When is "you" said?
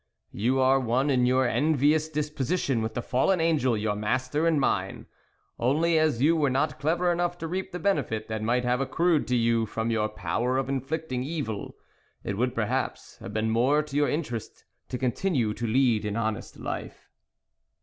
0.33-0.59, 6.23-6.35, 9.35-9.67